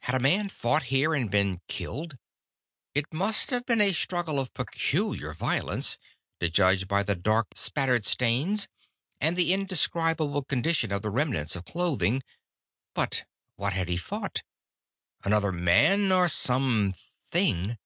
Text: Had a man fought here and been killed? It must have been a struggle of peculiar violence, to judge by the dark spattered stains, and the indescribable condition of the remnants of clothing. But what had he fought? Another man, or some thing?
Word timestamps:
Had 0.00 0.16
a 0.16 0.20
man 0.20 0.48
fought 0.48 0.82
here 0.90 1.14
and 1.14 1.30
been 1.30 1.60
killed? 1.68 2.18
It 2.92 3.04
must 3.14 3.50
have 3.50 3.64
been 3.66 3.80
a 3.80 3.92
struggle 3.92 4.40
of 4.40 4.52
peculiar 4.52 5.32
violence, 5.32 5.96
to 6.40 6.50
judge 6.50 6.88
by 6.88 7.04
the 7.04 7.14
dark 7.14 7.46
spattered 7.54 8.04
stains, 8.04 8.66
and 9.20 9.36
the 9.36 9.52
indescribable 9.52 10.42
condition 10.42 10.90
of 10.90 11.02
the 11.02 11.10
remnants 11.10 11.54
of 11.54 11.64
clothing. 11.66 12.24
But 12.94 13.26
what 13.54 13.72
had 13.72 13.86
he 13.86 13.96
fought? 13.96 14.42
Another 15.22 15.52
man, 15.52 16.10
or 16.10 16.26
some 16.26 16.94
thing? 17.30 17.78